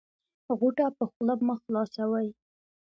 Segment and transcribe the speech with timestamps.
[0.57, 2.27] غوټه په خوله مه خلاصوی